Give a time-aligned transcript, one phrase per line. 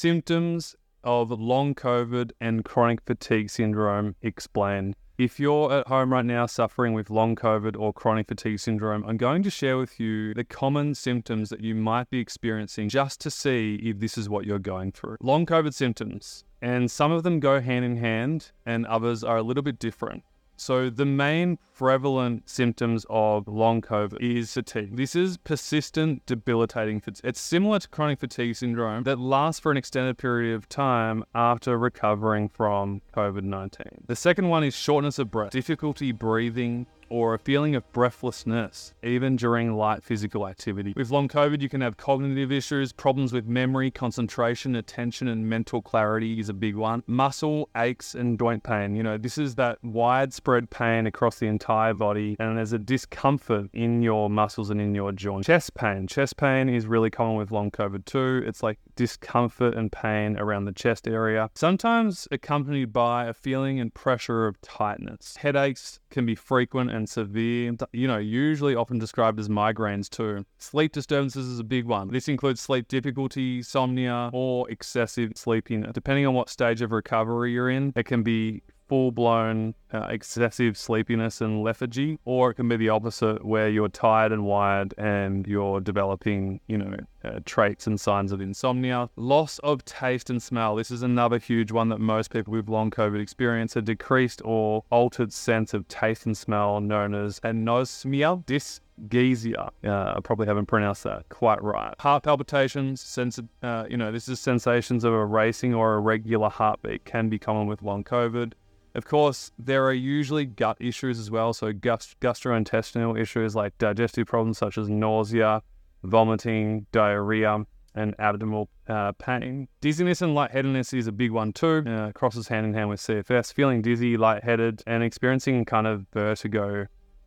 [0.00, 4.96] Symptoms of long COVID and chronic fatigue syndrome explained.
[5.18, 9.18] If you're at home right now suffering with long COVID or chronic fatigue syndrome, I'm
[9.18, 13.30] going to share with you the common symptoms that you might be experiencing just to
[13.30, 15.18] see if this is what you're going through.
[15.20, 19.42] Long COVID symptoms, and some of them go hand in hand, and others are a
[19.42, 20.22] little bit different.
[20.60, 24.94] So, the main prevalent symptoms of long COVID is fatigue.
[24.94, 27.24] This is persistent, debilitating fatigue.
[27.24, 31.78] It's similar to chronic fatigue syndrome that lasts for an extended period of time after
[31.78, 34.04] recovering from COVID 19.
[34.06, 39.36] The second one is shortness of breath, difficulty breathing, or a feeling of breathlessness, even
[39.36, 40.94] during light physical activity.
[40.96, 45.82] With long COVID, you can have cognitive issues, problems with memory, concentration, attention, and mental
[45.82, 47.02] clarity is a big one.
[47.06, 48.94] Muscle aches and joint pain.
[48.94, 53.68] You know, this is that widespread pain across the entire body, and there's a discomfort
[53.72, 55.46] in your muscles and in your joints.
[55.46, 56.06] Chest pain.
[56.06, 58.42] Chest pain is really common with long COVID too.
[58.46, 63.92] It's like discomfort and pain around the chest area, sometimes accompanied by a feeling and
[63.92, 65.36] pressure of tightness.
[65.36, 70.44] Headaches can be frequent and and severe, you know, usually often described as migraines too.
[70.58, 72.12] Sleep disturbances is a big one.
[72.12, 75.90] This includes sleep difficulty, insomnia, or excessive sleepiness.
[75.92, 80.76] Depending on what stage of recovery you're in, it can be full blown uh, excessive
[80.76, 85.46] sleepiness and lethargy, or it can be the opposite where you're tired and wired and
[85.46, 89.08] you're developing, you know, uh, traits and signs of insomnia.
[89.14, 90.74] Loss of taste and smell.
[90.74, 94.82] This is another huge one that most people with long COVID experience a decreased or
[94.90, 98.44] altered sense of taste and smell known as anosmia.
[98.46, 99.70] This Gazia.
[99.84, 101.94] Uh, I probably haven't pronounced that quite right.
[101.98, 107.04] Heart palpitations, sens- uh, you know, this is sensations of a racing or irregular heartbeat
[107.04, 108.52] can be common with long COVID.
[108.94, 114.58] Of course, there are usually gut issues as well, so gastrointestinal issues like digestive problems
[114.58, 115.62] such as nausea,
[116.02, 119.68] vomiting, diarrhea, and abdominal uh, pain.
[119.80, 121.84] Dizziness and lightheadedness is a big one too.
[121.86, 123.52] Uh, crosses hand in hand with CFS.
[123.52, 126.86] Feeling dizzy, lightheaded, and experiencing kind of vertigo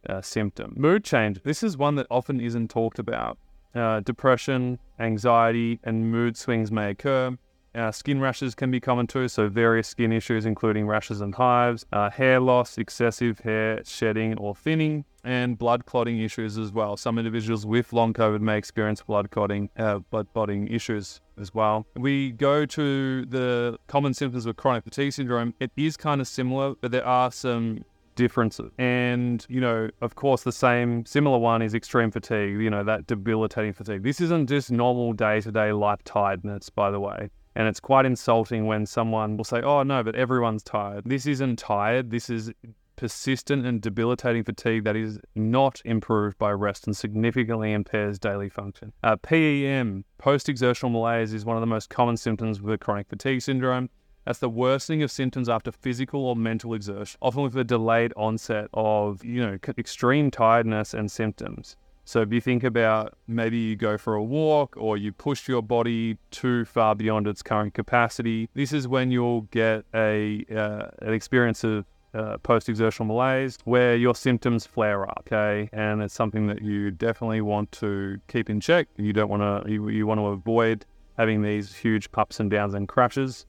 [0.10, 0.74] uh, symptom.
[0.76, 1.42] Mood change.
[1.44, 3.38] This is one that often isn't talked about.
[3.76, 7.36] Uh, depression, anxiety, and mood swings may occur.
[7.76, 11.86] Uh, skin rashes can be common too, so various skin issues, including rashes and hives,
[11.92, 16.96] uh, hair loss, excessive hair shedding or thinning, and blood clotting issues as well.
[16.98, 21.88] Some individuals with long COVID may experience blood clotting, uh, blood clotting issues as well.
[21.96, 25.56] We go to the common symptoms of chronic fatigue syndrome.
[25.60, 27.84] It is kind of similar, but there are some
[28.16, 28.72] differences.
[28.78, 33.08] And, you know, of course, the same similar one is extreme fatigue, you know, that
[33.08, 34.04] debilitating fatigue.
[34.04, 37.30] This isn't just normal day to day life tiredness, by the way.
[37.56, 41.04] And it's quite insulting when someone will say, oh, no, but everyone's tired.
[41.06, 42.10] This isn't tired.
[42.10, 42.52] This is
[42.96, 48.94] persistent and debilitating fatigue that is not improved by rest and significantly impairs daily function.
[49.04, 53.42] Uh, PEM, post exertional malaise, is one of the most common symptoms with chronic fatigue
[53.42, 53.90] syndrome.
[54.26, 58.70] That's the worsening of symptoms after physical or mental exertion, often with a delayed onset
[58.74, 61.76] of, you know, extreme tiredness and symptoms.
[62.06, 65.62] So if you think about maybe you go for a walk or you push your
[65.62, 71.14] body too far beyond its current capacity, this is when you'll get a uh, an
[71.14, 75.70] experience of uh, post-exertional malaise where your symptoms flare up okay?
[75.74, 78.88] And it's something that you definitely want to keep in check.
[78.98, 80.86] You don't want to you, you want to avoid
[81.18, 83.46] having these huge ups and downs and crashes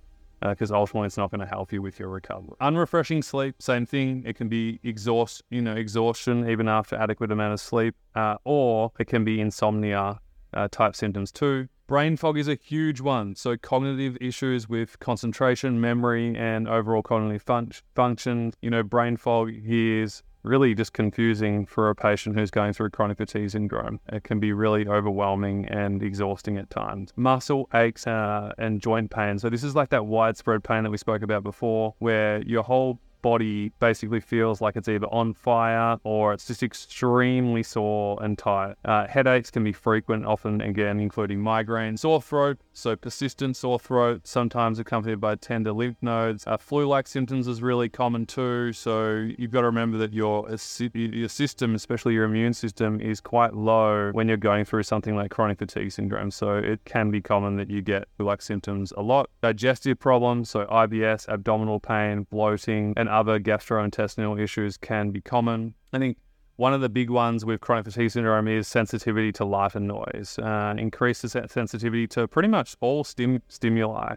[0.51, 2.55] because uh, ultimately it's not going to help you with your recovery.
[2.61, 4.23] Unrefreshing sleep, same thing.
[4.27, 8.93] It can be exhaust, you know, exhaustion even after adequate amount of sleep, uh, or
[8.99, 10.21] it can be insomnia
[10.53, 11.69] uh, type symptoms too.
[11.87, 13.35] Brain fog is a huge one.
[13.35, 18.53] So cognitive issues with concentration, memory, and overall cognitive fun- function.
[18.63, 23.17] You know, brain fog is really just confusing for a patient who's going through chronic
[23.17, 23.99] fatigue syndrome.
[24.13, 27.13] It can be really overwhelming and exhausting at times.
[27.17, 29.39] Muscle aches uh, and joint pain.
[29.39, 33.01] So, this is like that widespread pain that we spoke about before, where your whole
[33.25, 38.75] body basically feels like it's either on fire or it's just extremely sore and tight.
[38.85, 44.21] Uh, headaches can be frequent, often again including migraine, sore throat, so persistent sore throat,
[44.25, 46.47] sometimes accompanied by tender lymph nodes.
[46.47, 50.47] Uh, flu-like symptoms is really common too, so you've got to remember that your
[50.93, 55.31] your system, especially your immune system, is quite low when you're going through something like
[55.31, 56.31] chronic fatigue syndrome.
[56.31, 59.31] So it can be common that you get flu-like symptoms a lot.
[59.41, 65.75] Digestive problems, so IBS, abdominal pain, bloating, and other gastrointestinal issues can be common.
[65.93, 66.19] I think
[66.57, 70.39] one of the big ones with chronic fatigue syndrome is sensitivity to light and noise.
[70.39, 74.17] Uh, increases sensitivity to pretty much all stim- stimuli.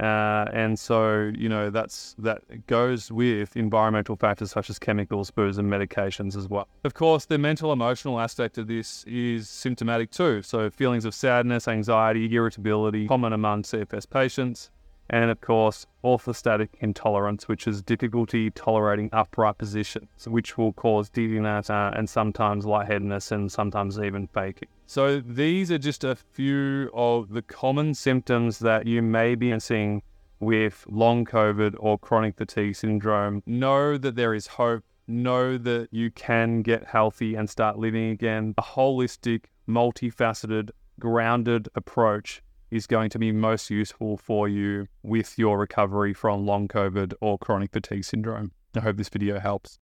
[0.00, 5.58] Uh, and so, you know, that's that goes with environmental factors such as chemicals, booze,
[5.58, 6.66] and medications as well.
[6.84, 10.40] Of course, the mental emotional aspect of this is symptomatic too.
[10.42, 14.70] So, feelings of sadness, anxiety, irritability, common among CFS patients
[15.10, 21.70] and of course, orthostatic intolerance, which is difficulty tolerating upright positions, which will cause dizziness
[21.70, 24.68] uh, and sometimes lightheadedness and sometimes even faking.
[24.86, 30.02] So, these are just a few of the common symptoms that you may be seeing
[30.40, 33.42] with long COVID or chronic fatigue syndrome.
[33.46, 34.84] Know that there is hope.
[35.06, 38.54] Know that you can get healthy and start living again.
[38.58, 45.58] A holistic, multifaceted, grounded approach is going to be most useful for you with your
[45.58, 48.52] recovery from long COVID or chronic fatigue syndrome.
[48.74, 49.78] I hope this video helps.